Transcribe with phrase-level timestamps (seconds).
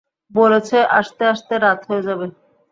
[0.31, 2.27] বলেছে আসতে আসতে রাত হয়ে যাবে।